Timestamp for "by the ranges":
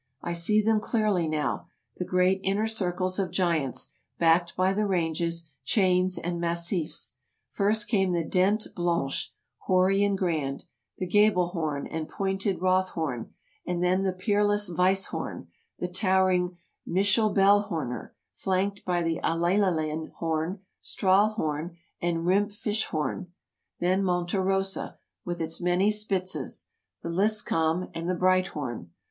4.55-5.51